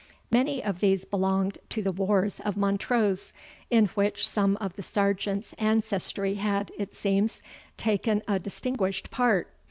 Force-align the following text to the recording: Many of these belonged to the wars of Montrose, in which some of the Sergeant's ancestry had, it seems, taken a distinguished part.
Many 0.31 0.63
of 0.63 0.79
these 0.79 1.05
belonged 1.05 1.59
to 1.69 1.83
the 1.83 1.91
wars 1.91 2.39
of 2.39 2.57
Montrose, 2.57 3.31
in 3.69 3.85
which 3.89 4.27
some 4.27 4.55
of 4.57 4.75
the 4.75 4.81
Sergeant's 4.81 5.53
ancestry 5.59 6.33
had, 6.33 6.71
it 6.75 6.95
seems, 6.95 7.43
taken 7.77 8.23
a 8.27 8.39
distinguished 8.39 9.11
part. 9.11 9.53